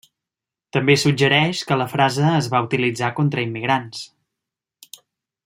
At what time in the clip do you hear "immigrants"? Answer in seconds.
3.51-4.01